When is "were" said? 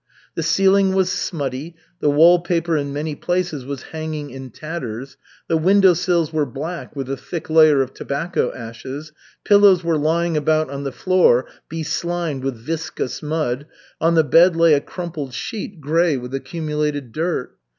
6.33-6.47, 9.83-9.99